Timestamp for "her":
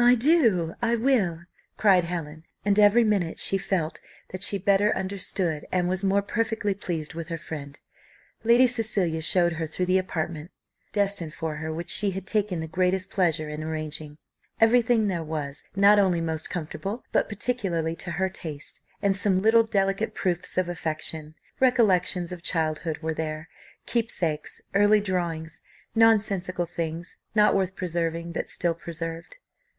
7.30-7.36, 9.54-9.66, 11.56-11.72, 18.12-18.28